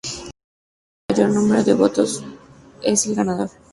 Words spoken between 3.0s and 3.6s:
el ganador.